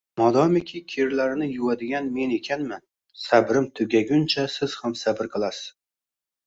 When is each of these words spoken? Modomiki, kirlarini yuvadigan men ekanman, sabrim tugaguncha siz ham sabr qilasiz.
Modomiki, 0.19 0.79
kirlarini 0.93 1.49
yuvadigan 1.49 2.09
men 2.15 2.33
ekanman, 2.39 2.83
sabrim 3.27 3.71
tugaguncha 3.81 4.51
siz 4.59 4.77
ham 4.83 4.99
sabr 5.07 5.35
qilasiz. 5.37 5.71